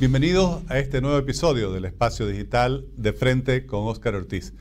[0.00, 4.54] Bienvenidos a este nuevo episodio del Espacio Digital de Frente con Óscar Ortiz.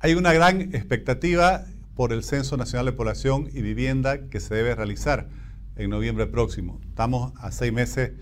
[0.00, 1.64] Hay una gran expectativa
[1.94, 5.30] por el Censo Nacional de Población y Vivienda que se debe realizar
[5.76, 6.78] en noviembre próximo.
[6.86, 8.12] Estamos a seis meses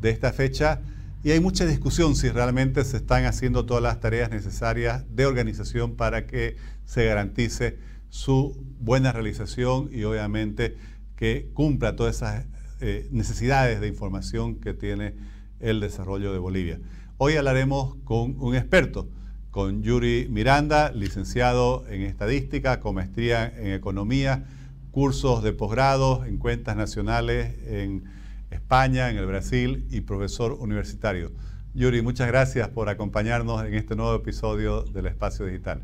[0.00, 0.82] de esta fecha
[1.24, 5.96] y hay mucha discusión si realmente se están haciendo todas las tareas necesarias de organización
[5.96, 6.54] para que
[6.84, 7.76] se garantice
[8.08, 10.76] su buena realización y obviamente
[11.16, 12.46] que cumpla todas esas
[12.80, 16.80] eh, necesidades de información que tiene el desarrollo de Bolivia.
[17.18, 19.08] Hoy hablaremos con un experto,
[19.50, 24.46] con Yuri Miranda, licenciado en estadística, con maestría en economía,
[24.90, 28.04] cursos de posgrado en cuentas nacionales en
[28.50, 31.30] España, en el Brasil y profesor universitario.
[31.74, 35.82] Yuri, muchas gracias por acompañarnos en este nuevo episodio del Espacio Digital.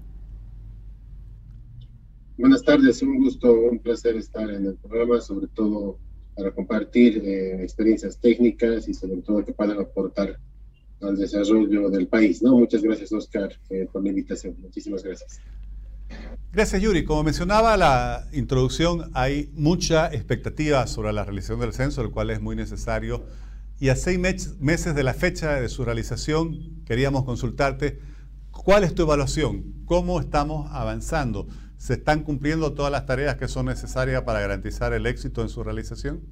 [2.39, 5.99] Buenas tardes, un gusto, un placer estar en el programa, sobre todo
[6.37, 10.39] para compartir eh, experiencias técnicas y sobre todo que puedan aportar
[11.01, 12.43] al desarrollo del país.
[12.43, 12.57] ¿no?
[12.57, 14.55] Muchas gracias, Oscar, eh, por la invitación.
[14.61, 15.41] Muchísimas gracias.
[16.53, 17.05] Gracias, Yuri.
[17.05, 22.41] Como mencionaba la introducción, hay mucha expectativa sobre la realización del censo, el cual es
[22.41, 23.25] muy necesario.
[23.79, 24.19] Y a seis
[24.59, 27.99] meses de la fecha de su realización, queríamos consultarte
[28.51, 31.47] cuál es tu evaluación, cómo estamos avanzando.
[31.79, 35.63] ¿Se están cumpliendo todas las tareas que son necesarias para garantizar el éxito en su
[35.63, 36.23] realización?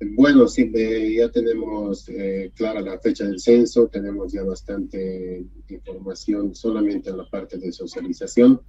[0.00, 0.70] Bueno, sí,
[1.16, 7.28] ya tenemos eh, clara la fecha del censo, tenemos ya bastante información solamente en la
[7.30, 8.60] parte de socialización.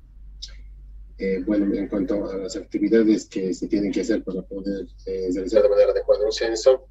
[1.17, 5.29] Eh, bueno, en cuanto a las actividades que se tienen que hacer para poder eh,
[5.33, 6.87] realizar de manera adecuada un censo,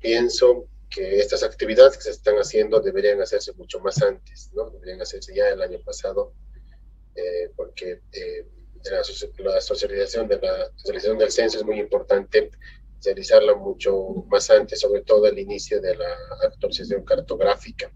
[0.00, 4.68] pienso que estas actividades que se están haciendo deberían hacerse mucho más antes, ¿no?
[4.70, 6.34] Deberían hacerse ya el año pasado,
[7.14, 8.46] eh, porque eh,
[8.84, 9.02] la,
[9.60, 12.50] socialización de la socialización del censo es muy importante
[13.02, 17.90] realizarla mucho más antes, sobre todo el inicio de la actualización cartográfica.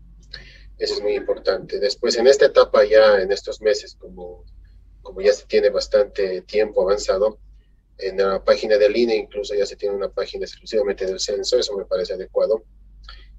[0.78, 1.78] Eso es muy importante.
[1.78, 4.44] Después, en esta etapa ya, en estos meses, como,
[5.02, 7.38] como ya se tiene bastante tiempo avanzado,
[7.98, 11.76] en la página del INE incluso ya se tiene una página exclusivamente del censo, eso
[11.76, 12.64] me parece adecuado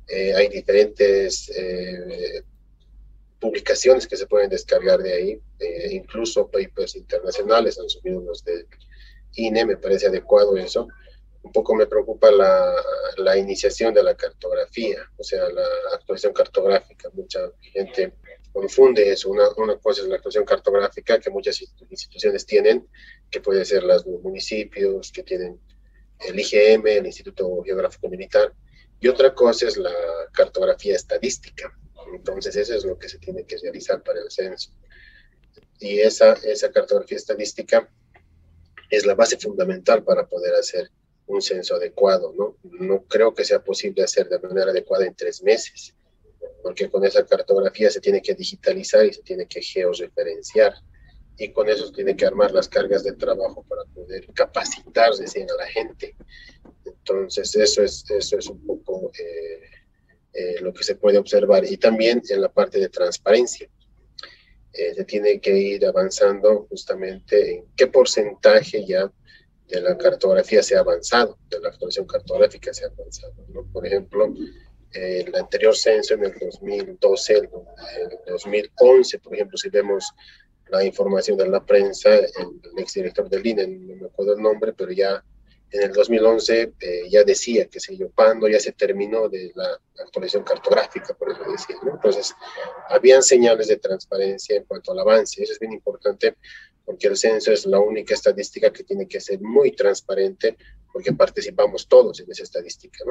[0.07, 2.43] eh, hay diferentes eh,
[3.39, 8.65] publicaciones que se pueden descargar de ahí, eh, incluso papers internacionales han subido unos de
[9.35, 10.87] INE, me parece adecuado eso.
[11.43, 12.73] Un poco me preocupa la,
[13.17, 17.09] la iniciación de la cartografía, o sea, la actuación cartográfica.
[17.13, 18.13] Mucha gente
[18.51, 19.29] confunde eso.
[19.29, 22.87] Una, una cosa es la actuación cartográfica que muchas instituciones tienen,
[23.29, 25.59] que puede ser los municipios, que tienen
[26.27, 28.51] el IGM, el Instituto Geográfico Militar,
[28.99, 29.93] y otra cosa es la
[30.31, 31.71] cartografía estadística.
[32.13, 34.71] Entonces, eso es lo que se tiene que realizar para el censo.
[35.79, 37.89] Y esa, esa cartografía estadística
[38.89, 40.89] es la base fundamental para poder hacer
[41.27, 42.57] un censo adecuado, ¿no?
[42.63, 45.93] No creo que sea posible hacer de manera adecuada en tres meses,
[46.63, 50.73] porque con esa cartografía se tiene que digitalizar y se tiene que georreferenciar,
[51.37, 55.55] y con eso se tiene que armar las cargas de trabajo para poder capacitar a
[55.57, 56.15] la gente.
[56.85, 58.76] Entonces, eso es, eso es un poco
[59.19, 59.61] eh,
[60.33, 61.65] eh, lo que se puede observar.
[61.65, 63.67] Y también en la parte de transparencia.
[64.73, 69.11] Eh, se tiene que ir avanzando justamente en qué porcentaje ya
[69.67, 73.33] de la cartografía se ha avanzado, de la actualización cartográfica se ha avanzado.
[73.73, 74.31] Por ejemplo,
[74.91, 80.05] el anterior censo en el 2012, el, el 2011, por ejemplo, si vemos
[80.69, 84.73] la información de la prensa, el, el exdirector del INE, no me acuerdo el nombre,
[84.73, 85.23] pero ya
[85.71, 90.43] en el 2011 eh, ya decía que se Pando ya se terminó de la actualización
[90.43, 91.95] cartográfica, por eso decía, ¿no?
[91.95, 92.33] Entonces,
[92.89, 96.35] habían señales de transparencia en cuanto al avance, eso es bien importante
[96.85, 100.55] porque el censo es la única estadística que tiene que ser muy transparente
[100.93, 103.03] porque participamos todos en esa estadística.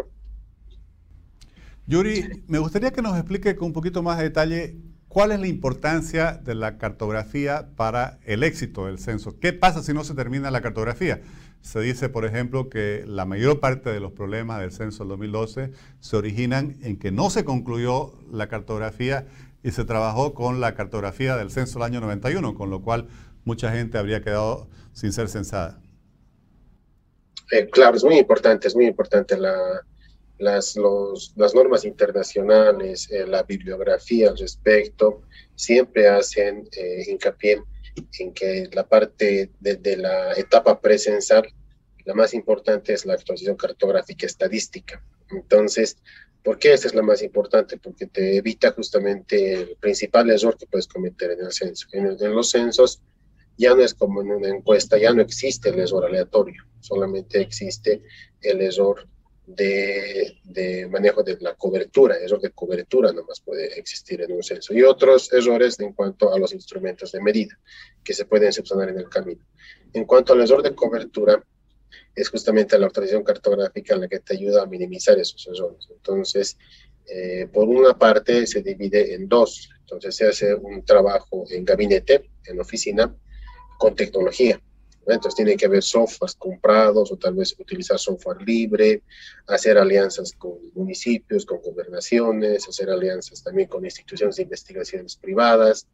[1.87, 4.77] Yuri, me gustaría que nos explique con un poquito más de detalle
[5.09, 9.39] cuál es la importancia de la cartografía para el éxito del censo.
[9.39, 11.21] ¿Qué pasa si no se termina la cartografía?
[11.61, 15.73] Se dice, por ejemplo, que la mayor parte de los problemas del censo del 2012
[16.01, 19.27] se originan en que no se concluyó la cartografía
[19.63, 23.09] y se trabajó con la cartografía del censo del año 91, con lo cual
[23.45, 25.81] mucha gente habría quedado sin ser censada.
[27.51, 29.83] Eh, claro, es muy importante, es muy importante las,
[30.39, 35.23] las normas internacionales, eh, la bibliografía al respecto,
[35.55, 37.63] siempre hacen eh, hincapié
[38.19, 41.47] en que la parte de, la etapa presensal,
[42.05, 45.03] la más importante es la actualización cartográfica estadística.
[45.31, 45.97] Entonces,
[46.43, 47.79] ¿por qué esta es la más importante?
[47.79, 51.89] Porque te evita justamente el principal error que puedes cometer en el censo.
[51.93, 53.03] En, los censos
[53.59, 58.03] ya no es como en una encuesta, ya no existe el error aleatorio, solamente existe
[58.43, 59.09] el error
[59.47, 64.83] de, manejo de la cobertura, error de cobertura nomás puede existir en un censo, y
[64.83, 67.59] otros errores en cuanto a los instrumentos de medida
[68.03, 69.45] que se pueden subsanar en el camino.
[69.93, 71.43] En cuanto al error de cobertura,
[72.15, 75.87] es justamente la autorización cartográfica la que te ayuda a minimizar esos errores.
[75.91, 76.59] Entonces,
[77.07, 82.31] eh, por una parte se divide en dos, entonces se hace un trabajo en gabinete,
[82.45, 83.15] en oficina,
[83.79, 84.61] con tecnología.
[85.07, 89.03] Entonces tiene que haber softwares comprados o tal vez utilizar software libre,
[89.47, 95.87] hacer alianzas con municipios, con gobernaciones, hacer alianzas también con instituciones de investigaciones privadas,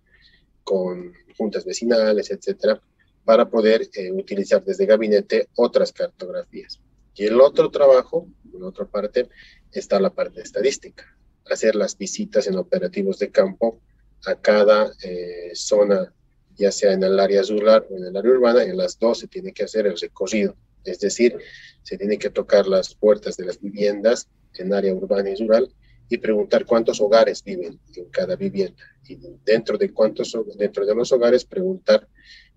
[0.65, 2.81] con juntas vecinales, etcétera,
[3.25, 6.81] para poder eh, utilizar desde gabinete otras cartografías.
[7.15, 9.29] Y el otro trabajo, en otra parte,
[9.71, 11.05] está la parte estadística,
[11.51, 13.81] hacer las visitas en operativos de campo
[14.25, 16.13] a cada eh, zona
[16.57, 19.29] ya sea en el área rural o en el área urbana, en las dos se
[19.29, 21.37] tiene que hacer el recorrido, es decir,
[21.83, 25.73] se tiene que tocar las puertas de las viviendas en área urbana y rural
[26.09, 31.11] y preguntar cuántos hogares viven en cada vivienda y dentro de cuántos dentro de los
[31.13, 32.07] hogares preguntar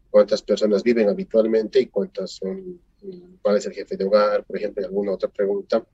[0.09, 2.79] cuántas personas viven habitualmente y cuántas son
[3.41, 5.85] cuál es el jefe de hogar, por ejemplo, y alguna otra pregunta,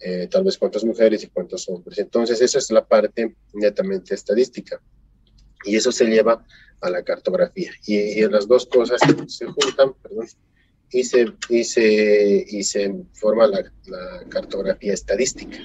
[0.00, 1.98] eh, tal vez cuántas mujeres y cuántos hombres.
[1.98, 4.80] Entonces, esa es la parte netamente estadística.
[5.64, 6.44] Y eso se lleva
[6.80, 7.70] a la cartografía.
[7.86, 10.26] Y, las dos cosas se juntan, perdón,
[10.92, 13.64] y se, y se, y se forma la,
[14.28, 15.58] cartografía estadística.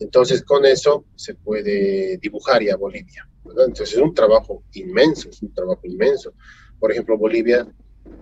[0.00, 3.28] Entonces, con eso se puede dibujar ya Bolivia.
[3.44, 6.34] Entonces, es un trabajo inmenso, es un trabajo inmenso.
[6.80, 7.66] Por ejemplo, Bolivia,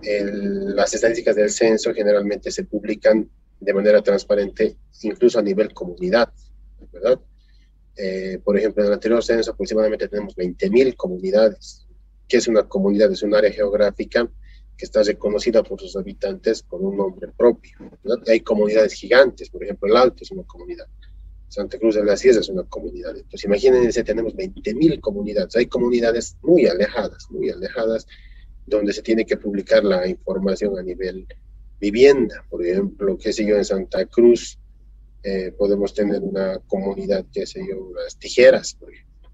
[0.03, 3.27] las estadísticas del censo generalmente se publican
[3.59, 6.31] de manera transparente, incluso a nivel comunidad,
[6.91, 7.19] ¿verdad?
[7.97, 11.87] Eh, por ejemplo, en el anterior censo aproximadamente tenemos 20.000 comunidades.
[12.27, 13.11] ¿Qué es una comunidad?
[13.11, 14.29] Es un área geográfica
[14.77, 17.77] que está reconocida por sus habitantes con un nombre propio.
[18.27, 20.87] Hay comunidades gigantes, por ejemplo, el Alto es una comunidad.
[21.47, 23.15] Santa Cruz de la Sierra es una comunidad.
[23.15, 25.55] Entonces, imagínense, tenemos 20.000 comunidades.
[25.55, 28.07] Hay comunidades muy alejadas, muy alejadas,
[28.65, 31.25] donde se tiene que publicar la información a nivel
[31.79, 32.43] vivienda.
[32.49, 34.59] Por ejemplo, qué sé yo, en Santa Cruz
[35.27, 39.31] eh, podemos tener una comunidad, qué sé yo, las tijeras, por ejemplo,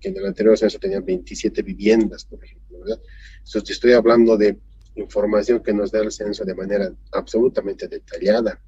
[0.00, 3.00] que en el anterior censo tenían 27 viviendas, por ejemplo, ¿verdad?
[3.38, 4.58] Entonces, estoy hablando de
[4.96, 8.60] información que nos da el censo de manera absolutamente detallada.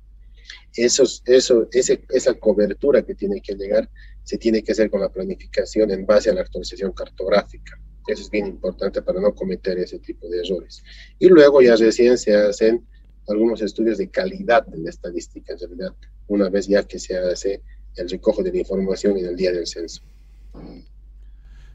[0.77, 3.91] Esos, eso, ese, esa cobertura que tiene que llegar
[4.23, 7.81] se tiene que hacer con la planificación en base a la actualización cartográfica.
[8.07, 10.85] Eso es bien importante para no cometer ese tipo de errores.
[11.19, 12.87] Y luego ya recién se hacen
[13.29, 15.95] algunos estudios de calidad de la estadística, en realidad,
[16.29, 17.63] una vez ya que se hace
[17.97, 20.03] el recojo de la información en el día del censo.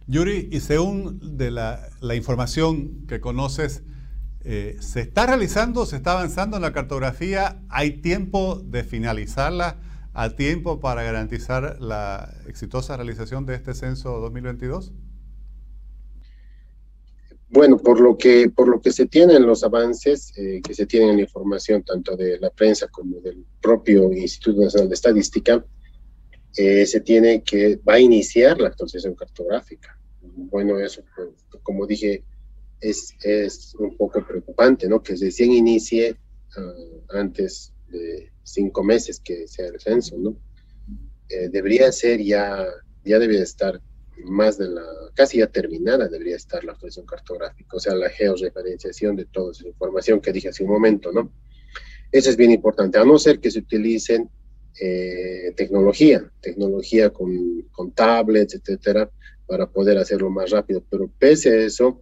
[0.07, 3.84] Yuri, y según de la, información que conoces,
[4.44, 7.62] eh, ¿se está realizando, se está avanzando en la cartografía?
[7.69, 9.78] ¿Hay tiempo de finalizarla?
[10.13, 14.92] ¿A tiempo para garantizar la exitosa realización de este censo 2022?
[17.51, 21.10] Bueno, por lo que, por lo que se tienen los avances eh, que se tienen
[21.10, 25.66] en la información, tanto de la prensa como del propio Instituto Nacional de Estadística,
[26.56, 30.00] eh, se tiene que, va a iniciar la actualización cartográfica.
[30.22, 31.30] Bueno, eso, pues,
[31.63, 32.24] como dije,
[32.81, 35.01] es, es un poco preocupante, ¿no?
[35.01, 36.18] Que recién inicie
[36.56, 36.74] ah,
[37.20, 40.38] antes de cinco meses que sea el censo, ¿no?
[41.29, 42.65] Eh, debería ser ya,
[43.03, 43.82] ya debe estar
[44.25, 44.83] más de la,
[45.13, 49.67] casi ya terminada debería estar la actualización cartográfica, o sea, la georreferenciación de toda esa
[49.67, 51.31] información que dije hace un momento, ¿no?
[52.11, 54.29] Eso es bien importante, a no ser que se utilicen
[54.81, 59.09] eh, tecnología, tecnología con, con, tablets, etcétera,
[59.45, 62.01] para poder hacerlo más rápido, pero pese a eso,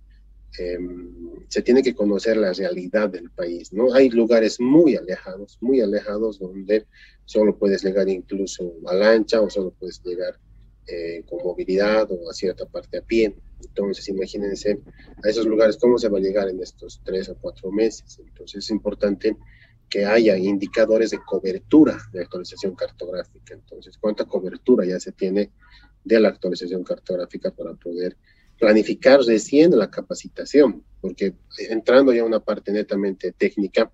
[0.59, 1.11] em,
[1.47, 3.93] se tiene que conocer la realidad del país, ¿no?
[3.93, 6.85] Hay lugares muy alejados, muy alejados, donde
[7.25, 10.37] solo puedes llegar incluso a lancha o solo puedes llegar
[10.87, 13.35] eh, con movilidad o a cierta parte a pie.
[13.61, 14.79] Entonces, imagínense
[15.23, 18.19] a esos lugares cómo se va a llegar en estos tres o cuatro meses.
[18.19, 19.35] Entonces, es importante
[19.89, 23.53] que haya indicadores de cobertura de actualización cartográfica.
[23.53, 25.51] Entonces, ¿cuánta cobertura ya se tiene
[26.03, 28.17] de la actualización cartográfica para poder
[28.59, 30.83] planificar recién la capacitación?
[30.99, 31.33] Porque
[31.69, 33.91] entrando ya a una parte netamente técnica,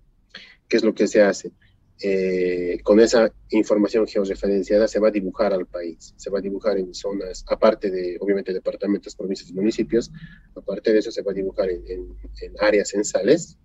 [0.68, 1.52] ¿qué es lo que se hace?
[2.00, 6.76] Eh, con esa información georreferenciada se va a dibujar al país, se va a dibujar
[6.76, 10.10] en zonas, aparte de, obviamente, departamentos, provincias y municipios,
[10.56, 12.16] aparte de eso se va a dibujar en,
[12.58, 13.56] áreas censales,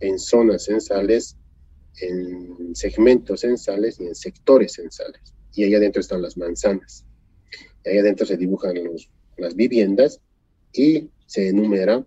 [0.00, 1.36] en zonas censales,
[2.00, 5.34] en segmentos censales y en sectores censales.
[5.54, 7.06] Y ahí adentro están las manzanas.
[7.84, 8.74] Y ahí adentro se dibujan
[9.38, 10.20] las viviendas
[10.72, 12.06] y se enumeran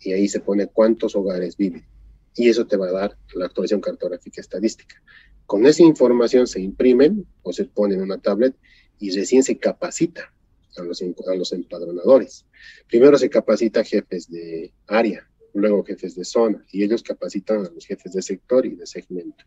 [0.00, 1.89] y ahí se pone cuántos hogares viven
[2.34, 5.02] y eso te va a dar la actualización cartográfica estadística.
[5.46, 8.54] Con esa información se imprimen o se pone en una tablet
[8.98, 10.32] y recién se capacita
[10.76, 12.46] a los, a los empadronadores.
[12.88, 17.86] Primero se capacita jefes de área, luego jefes de zona, y ellos capacitan a los
[17.86, 19.44] jefes de sector y de segmento.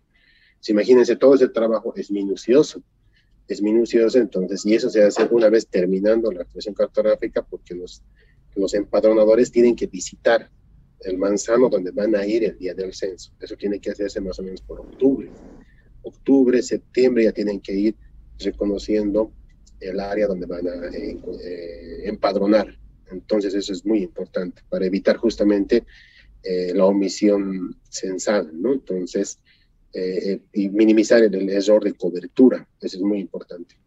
[0.59, 2.83] Si imagínense, todo ese trabajo es minucioso,
[3.47, 8.01] es minucioso, entonces, y eso se hace una vez terminando la actuación cartográfica, porque los,
[8.55, 10.49] los empadronadores tienen que visitar
[11.05, 13.31] el manzano donde van a ir el día del censo.
[13.39, 15.29] Eso tiene que hacerse más o menos por octubre.
[16.03, 17.95] Octubre, septiembre ya tienen que ir
[18.39, 19.31] reconociendo
[19.79, 22.77] el área donde van a eh, eh, empadronar.
[23.11, 25.85] Entonces eso es muy importante para evitar justamente
[26.41, 28.73] eh, la omisión censal, ¿no?
[28.73, 29.39] Entonces,
[30.53, 33.77] y minimizar el, error de cobertura, eso es muy importante.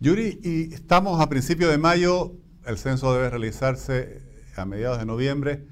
[0.00, 2.36] Yuri, y estamos a principios de mayo,
[2.66, 4.20] el censo debe realizarse
[4.56, 5.64] a mediados de noviembre.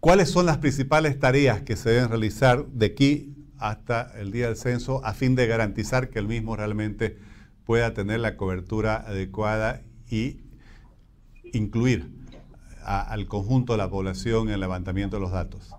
[0.00, 4.56] ¿Cuáles son las principales tareas que se deben realizar de aquí hasta el día del
[4.56, 7.16] censo a fin de garantizar que el mismo realmente
[7.64, 10.40] pueda tener la cobertura adecuada y
[11.52, 12.10] incluir
[12.82, 15.70] al conjunto de la población en el levantamiento de los datos?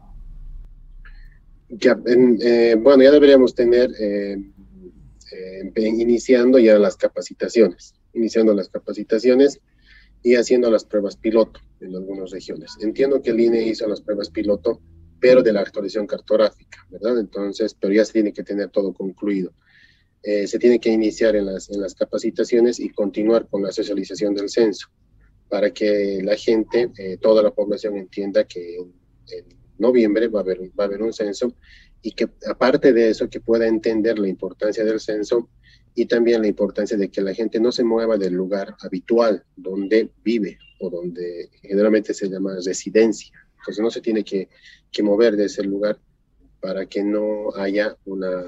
[1.70, 4.38] Ya, eh, bueno, ya deberíamos tener eh,
[5.32, 9.62] eh, iniciando ya las capacitaciones, iniciando las capacitaciones
[10.28, 12.76] y haciendo las pruebas piloto en algunas regiones.
[12.82, 14.82] Entiendo que el INE hizo las pruebas piloto,
[15.22, 17.18] pero de la actualización cartográfica, ¿verdad?
[17.18, 19.54] Entonces, pero ya se tiene que tener todo concluido.
[20.22, 24.36] Eh, se tiene que iniciar en las, en las capacitaciones y continuar con la socialización
[24.36, 24.90] del censo
[25.48, 28.94] para que la gente, eh, toda la población entienda que en,
[29.78, 31.54] noviembre va a, haber, va a haber un censo
[32.02, 35.50] y que aparte de eso que pueda entender la importancia del censo
[36.00, 40.12] y también la importancia de que la gente no se mueva del lugar habitual donde
[40.24, 43.34] vive o donde generalmente se llama residencia.
[43.58, 44.48] Entonces no se tiene que,
[44.92, 46.00] que mover de ese lugar
[46.60, 48.44] para que no haya una,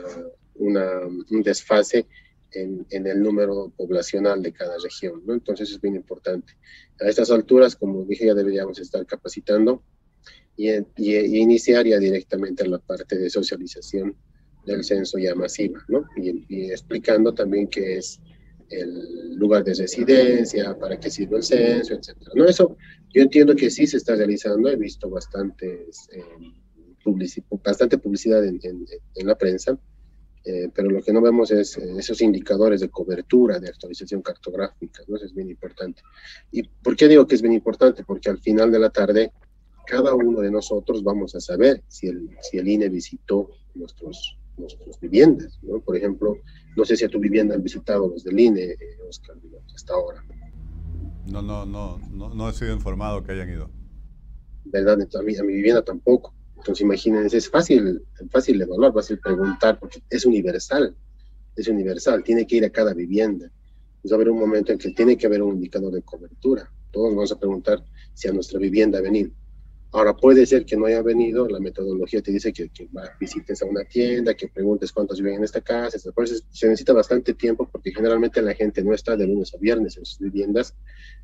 [0.53, 2.05] un desfase
[2.51, 5.33] en, el número poblacional de cada región, ¿no?
[5.33, 6.53] Entonces es bien importante.
[7.01, 9.81] A estas alturas, como dije, ya deberíamos estar capacitando
[10.55, 10.69] y,
[11.39, 14.15] iniciar ya directamente la parte de socialización
[14.69, 16.05] del censo ya masiva, ¿no?
[16.17, 18.19] Y, explicando también qué es
[18.69, 22.31] el lugar de residencia, para qué sirve el censo, etcétera.
[22.35, 22.77] No, eso
[23.13, 26.23] yo entiendo que sí se está realizando, he visto bastantes, eh,
[27.63, 29.79] bastante publicidad en, en la prensa,
[30.45, 35.03] eh, pero lo que no vemos es eh, esos indicadores de cobertura, de actualización cartográfica,
[35.07, 35.17] ¿no?
[35.17, 36.01] Eso es bien importante.
[36.51, 38.03] ¿Y por qué digo que es bien importante?
[38.03, 39.31] Porque al final de la tarde,
[39.85, 44.99] cada uno de nosotros vamos a saber si el, si el INE visitó nuestros, nuestras
[44.99, 45.79] viviendas, ¿no?
[45.79, 46.37] Por ejemplo,
[46.75, 49.35] no sé si a tu vivienda han visitado los del INE, eh, Oscar,
[49.73, 50.23] hasta ahora.
[51.31, 53.69] No, no, no, no, no he sido informado que hayan ido.
[54.65, 54.99] ¿Verdad?
[55.01, 56.33] a, mí, a mi vivienda tampoco.
[56.57, 58.01] Entonces imagínense, es fácil,
[58.31, 60.95] fácil evaluar, fácil preguntar, porque es universal,
[61.55, 63.49] es universal, tiene que ir a cada vivienda.
[64.05, 66.69] va a haber un momento en que tiene que haber un indicador de cobertura.
[66.91, 69.31] Todos vamos a preguntar si a nuestra vivienda ha venido.
[69.91, 72.87] Ahora puede ser que no haya venido, la metodología te dice que, que
[73.19, 76.93] visites a una tienda, que preguntes cuántos viven en esta casa, por eso se necesita
[76.93, 80.75] bastante tiempo porque generalmente la gente no está de lunes a viernes en sus viviendas,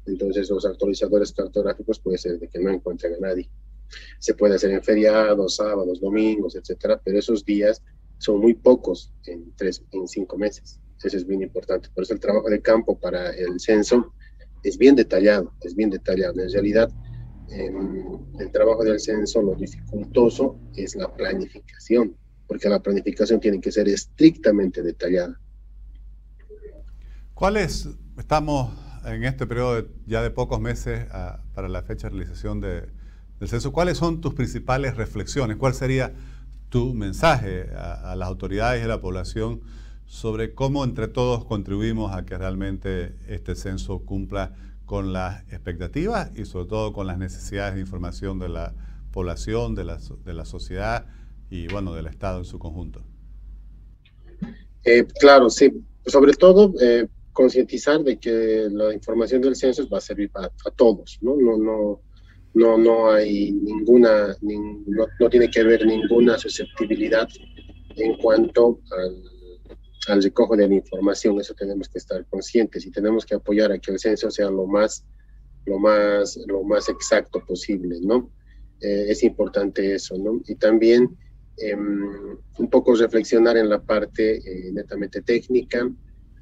[0.08, 3.48] entonces los actualizadores cartográficos puede ser de que no encuentren a nadie.
[4.18, 7.84] Se puede hacer en feriados, sábados, domingos, etcétera, pero esos días
[8.18, 10.80] son muy pocos en tres, en cinco meses.
[11.04, 11.90] Eso es bien importante.
[11.94, 14.14] Por eso el trabajo de campo para el censo
[14.64, 16.42] es bien detallado, es bien detallado.
[16.42, 16.90] En realidad,
[17.50, 22.16] en el trabajo del censo lo dificultoso es la planificación,
[22.48, 25.40] porque la planificación tiene que ser estrictamente detallada.
[27.34, 28.72] ¿Cuál es, estamos
[29.06, 32.90] en este periodo ya de pocos meses ah, para la fecha de realización de,
[33.40, 35.58] del censo, ¿cuáles son tus principales reflexiones?
[35.58, 36.14] ¿Cuál sería
[36.70, 39.62] tu mensaje a, las autoridades y a la población
[40.06, 44.54] sobre cómo entre todos contribuimos a que realmente este censo cumpla
[44.86, 48.74] con las expectativas y sobre todo con las necesidades de información de la
[49.12, 51.06] población, de la, de la sociedad
[51.50, 53.04] y bueno, del Estado en su conjunto?
[54.84, 55.72] Eh, claro, sí.
[56.06, 60.72] Sobre todo, eh, concientizar de que la información del censo va a servir para, a
[60.76, 61.36] todos, ¿no?
[61.36, 62.02] No, no
[62.56, 67.28] no, no hay ninguna, no, tiene que haber ninguna susceptibilidad
[67.98, 69.35] en cuanto al,
[70.08, 71.40] al, recojo de la información.
[71.40, 74.66] Eso tenemos que estar conscientes y tenemos que apoyar a que el censo sea lo
[74.66, 75.06] más,
[75.66, 78.32] lo más, lo más exacto posible, ¿no?
[78.82, 80.42] Eh, es importante eso, ¿no?
[80.48, 81.18] Y también
[81.58, 85.90] em, un poco reflexionar en la parte eh, netamente técnica,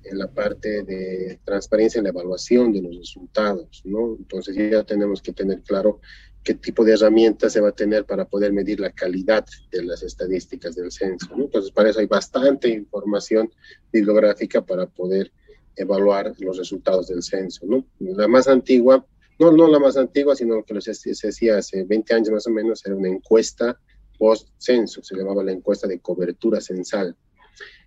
[0.04, 4.16] en la parte de transparencia en la evaluación de los resultados, ¿no?
[4.18, 6.02] Entonces ya tenemos que tener claro
[6.44, 10.04] qué tipo de herramientas se va a tener para poder medir la calidad de las
[10.04, 11.28] estadísticas del censo.
[11.38, 13.52] Entonces, para eso hay bastante información
[13.92, 15.32] bibliográfica para poder
[15.76, 17.66] evaluar los resultados del censo.
[18.00, 19.06] La más antigua,
[19.40, 22.52] no, no la más antigua, sino lo que se, hacía hace 20 años más o
[22.52, 23.80] menos, era una encuesta
[24.18, 27.16] post-censo, se llamaba la encuesta de cobertura censal.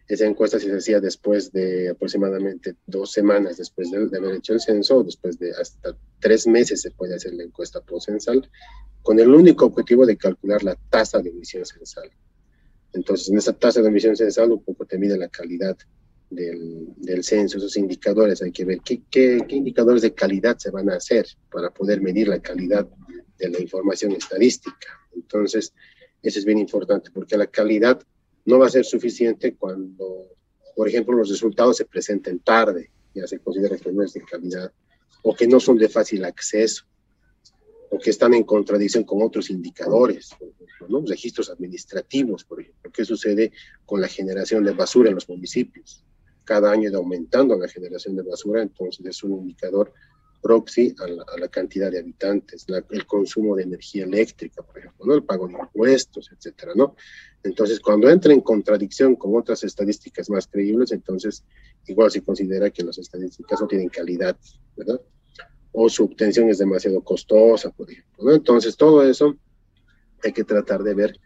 [0.09, 5.03] Esa encuesta se hacía después de aproximadamente dos semanas después de, haber hecho el censo,
[5.03, 8.49] después de hasta tres meses se puede hacer la encuesta post-censal,
[9.03, 12.11] con el único objetivo de calcular la tasa de emisión censal.
[12.93, 15.77] Entonces, en esa tasa de emisión censal un poco te mide la calidad
[16.31, 21.27] del, censo, esos indicadores, hay que ver qué indicadores de calidad se van a hacer
[21.51, 22.87] para poder medir la calidad
[23.39, 24.89] de la información estadística.
[25.15, 25.73] Entonces,
[26.23, 28.01] eso es bien importante, porque la calidad
[28.47, 30.29] no va a ser suficiente cuando,
[30.75, 34.73] por ejemplo, los resultados se presenten tarde, ya se considera que no es de calidad,
[35.23, 36.85] o que no son de fácil acceso,
[37.91, 40.31] o que están en contradicción con otros indicadores,
[40.89, 41.03] ¿no?
[41.07, 42.91] registros administrativos, por ejemplo.
[42.93, 43.53] ¿Qué sucede
[43.85, 46.05] con la generación de basura en los municipios?
[46.45, 49.93] Cada año va aumentando la generación de basura, entonces es un indicador
[50.43, 55.15] proxy a la, cantidad de habitantes, el consumo de energía eléctrica, por ejemplo, ¿no?
[55.15, 56.97] el pago de impuestos, etcétera, ¿no?
[57.43, 61.45] Entonces, cuando entra en contradicción con otras estadísticas más creíbles, entonces
[61.87, 64.37] igual se considera que las estadísticas no tienen calidad,
[64.77, 65.01] ¿verdad?
[65.73, 68.35] O su obtención es demasiado costosa, por ejemplo, ¿no?
[68.35, 69.37] Entonces, todo eso
[70.23, 71.21] hay que tratar de ver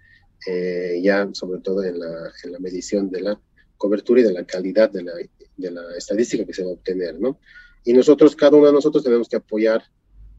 [0.46, 3.40] eh, ya, sobre todo en la, en la medición de la
[3.76, 5.12] cobertura y de la calidad de la,
[5.56, 7.38] de la estadística que se va a obtener, ¿no?
[7.84, 9.82] Y nosotros, cada uno de nosotros tenemos que apoyar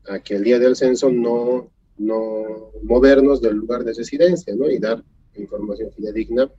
[0.08, 4.70] a que el día del censo no, no movernos del lugar de residencia, ¿no?
[4.70, 5.04] Y dar
[5.36, 6.50] información fidedigna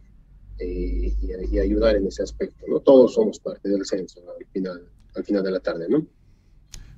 [0.58, 1.14] eh,
[1.50, 2.80] y, ayudar en ese aspecto, ¿no?
[2.80, 6.06] Todos somos parte del censo al final, al final de la tarde, ¿no?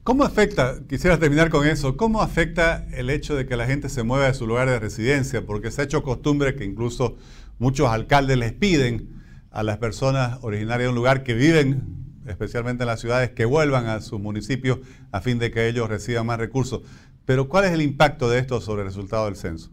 [0.02, 4.02] ¿Cómo afecta, quisiera terminar con eso, cómo afecta el hecho de que la gente se
[4.02, 5.46] mueva de su lugar de residencia?
[5.46, 7.16] Porque se ha hecho costumbre que incluso
[7.58, 11.93] muchos alcaldes les piden a las personas originarias de un lugar que viven
[12.26, 14.78] especialmente en las ciudades, que vuelvan a sus municipios
[15.12, 16.82] a fin de que ellos reciban más recursos.
[17.24, 19.70] Pero ¿cuál es el impacto de esto sobre el resultado del censo?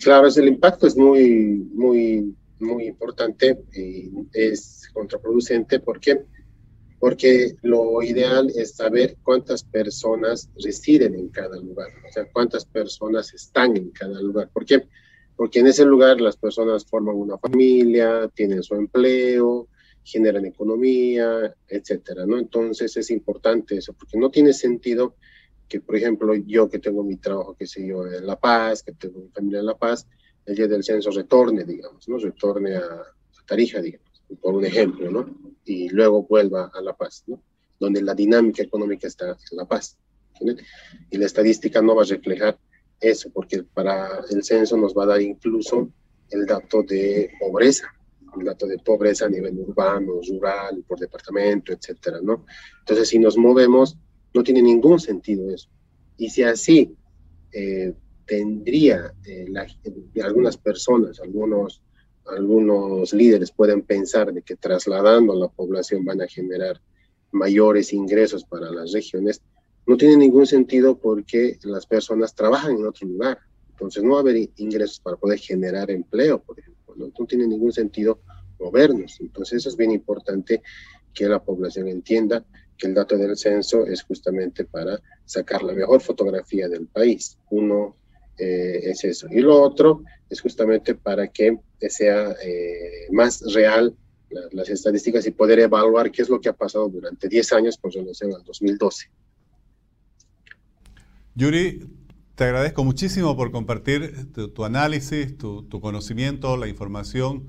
[0.00, 5.80] Claro, el impacto es muy, muy, muy importante y es contraproducente.
[5.80, 6.24] ¿Por qué?
[6.98, 13.34] Porque lo ideal es saber cuántas personas residen en cada lugar, o sea, cuántas personas
[13.34, 14.50] están en cada lugar.
[14.52, 14.86] ¿Por qué?
[15.36, 19.68] Porque en ese lugar las personas forman una familia, tienen su empleo,
[20.04, 22.38] generan economía, etcétera, ¿no?
[22.38, 25.14] Entonces es importante eso, porque no tiene sentido
[25.68, 28.92] que, por ejemplo, yo que tengo mi trabajo, que sé yo, en La Paz, que
[28.92, 30.06] tengo mi familia en La Paz,
[30.46, 32.18] el día del censo retorne, digamos, ¿no?
[32.18, 33.02] Retorne a,
[33.46, 35.28] Tarija, digamos, por un ejemplo, ¿no?
[35.64, 37.42] Y luego vuelva a La Paz, ¿no?
[37.78, 39.96] Donde la dinámica económica está en La Paz.
[41.10, 42.58] Y la estadística no va a reflejar
[43.00, 45.90] eso, porque para el censo nos va a dar incluso
[46.30, 47.92] el dato de pobreza,
[48.36, 52.44] un dato de pobreza a nivel urbano, rural, por departamento, etcétera, ¿no?
[52.80, 53.96] Entonces, si nos movemos,
[54.34, 55.68] no tiene ningún sentido eso.
[56.16, 56.94] Y si así
[57.52, 57.94] eh,
[58.26, 59.46] tendría eh,
[60.22, 61.82] algunas personas, algunos,
[62.26, 66.80] algunos líderes pueden pensar de que trasladando a la población van a generar
[67.32, 69.42] mayores ingresos para las regiones,
[69.86, 73.38] no tiene ningún sentido porque las personas trabajan en otro lugar.
[73.70, 76.79] Entonces no va a haber ingresos para poder generar empleo, por ejemplo.
[76.96, 77.10] ¿No?
[77.26, 78.20] tiene ningún sentido
[78.58, 79.18] movernos.
[79.20, 80.62] Entonces es bien importante
[81.12, 82.44] que la población entienda
[82.76, 87.38] que el dato del censo es justamente para sacar la mejor fotografía del país.
[87.50, 87.96] Uno
[88.38, 89.26] eh, es eso.
[89.30, 93.94] Y lo otro es justamente para que sea eh, más real
[94.52, 97.90] las estadísticas y poder evaluar qué es lo que ha pasado durante 10 años con
[97.90, 99.10] relación al 2012.
[101.34, 101.86] Yuri,
[102.40, 107.48] te agradezco muchísimo por compartir tu, análisis, tu, conocimiento, la información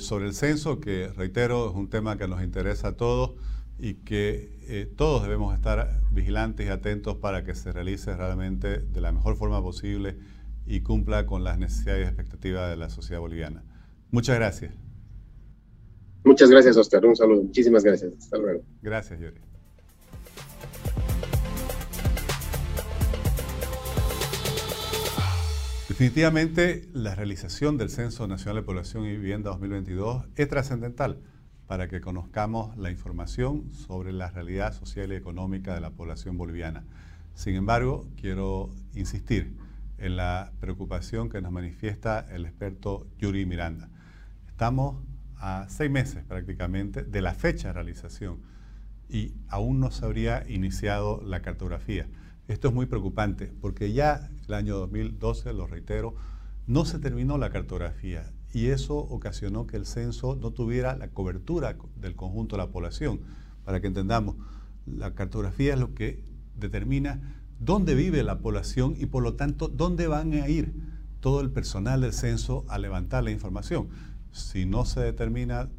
[0.00, 3.30] sobre el censo, que reitero, es un tema que nos interesa a todos
[3.78, 9.00] y que eh, todos debemos estar vigilantes y atentos para que se realice realmente de
[9.00, 10.18] la mejor forma posible
[10.66, 13.64] y cumpla con las necesidades y expectativas de la sociedad boliviana.
[14.10, 14.74] Muchas gracias.
[16.22, 17.06] Muchas gracias, Oscar.
[17.06, 17.44] Un saludo.
[17.44, 18.12] Muchísimas gracias.
[18.18, 18.62] Hasta luego.
[18.82, 19.40] Gracias, Yuri.
[25.92, 31.18] Definitivamente, la realización del Censo Nacional de Población y Vivienda 2022 es trascendental
[31.66, 36.82] para que conozcamos la información sobre la realidad social y económica de la población boliviana.
[37.34, 39.54] Sin embargo, quiero insistir
[39.98, 43.90] en la preocupación que nos manifiesta el experto Yuri Miranda.
[44.48, 44.96] Estamos
[45.36, 48.38] a seis meses prácticamente de la fecha de realización
[49.10, 52.08] y aún no se habría iniciado la cartografía.
[52.48, 56.14] Esto es muy preocupante porque ya el año 2012, lo reitero,
[56.66, 61.76] no se terminó la cartografía y eso ocasionó que el censo no tuviera la cobertura
[61.96, 63.20] del conjunto de la población.
[63.64, 64.36] Para que entendamos,
[64.86, 66.22] la cartografía es lo que
[66.54, 70.74] determina dónde vive la población y por lo tanto dónde van a ir
[71.20, 73.88] todo el personal del censo a levantar la información.
[74.32, 75.70] Si no se determina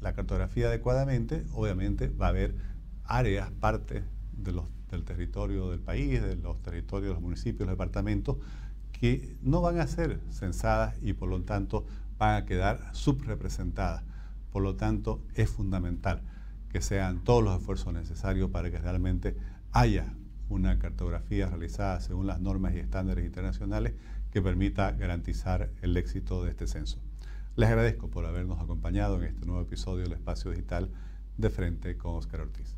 [0.00, 2.54] la cartografía adecuadamente, obviamente va a haber
[3.04, 4.04] áreas, partes
[4.38, 8.36] del territorio del país, de los territorios los municipios, los departamentos,
[8.92, 11.86] que no van a ser censadas y por lo tanto
[12.18, 14.02] van a quedar subrepresentadas.
[14.50, 16.22] Por lo tanto, es fundamental
[16.70, 19.36] que sean todos los esfuerzos necesarios para que realmente
[19.72, 20.14] haya
[20.48, 23.94] una cartografía realizada según las normas y estándares internacionales
[24.32, 26.98] que permita garantizar el éxito de este censo.
[27.56, 30.90] Les agradezco por habernos acompañado en este nuevo episodio del Espacio Digital
[31.36, 32.77] de Frente con Oscar Ortiz.